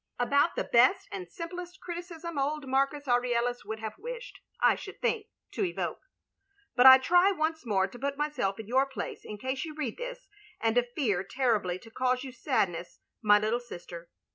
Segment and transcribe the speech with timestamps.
[0.09, 4.99] * About the best and simplest criticism old Marcus Aurelius would have wished, I should
[4.99, 5.99] think, to evoke.
[6.75, 9.97] But I try once more to put myself in your place in case you read
[9.99, 10.27] this,
[10.59, 14.09] and fear terribly to cause you sadness, my little sister.